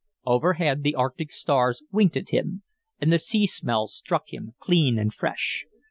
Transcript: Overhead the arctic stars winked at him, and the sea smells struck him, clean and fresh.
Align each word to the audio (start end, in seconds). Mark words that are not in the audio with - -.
Overhead 0.25 0.81
the 0.81 0.95
arctic 0.95 1.29
stars 1.29 1.83
winked 1.91 2.17
at 2.17 2.29
him, 2.29 2.63
and 2.99 3.13
the 3.13 3.19
sea 3.19 3.45
smells 3.45 3.93
struck 3.95 4.33
him, 4.33 4.55
clean 4.57 4.97
and 4.97 5.13
fresh. 5.13 5.67